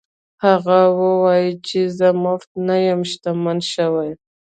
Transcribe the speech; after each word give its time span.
هغه 0.45 0.79
وویل 0.99 1.55
چې 1.67 1.79
زه 1.97 2.07
مفت 2.23 2.51
نه 2.67 2.75
یم 2.87 3.01
شتمن 3.11 3.57
شوی. 3.73 4.11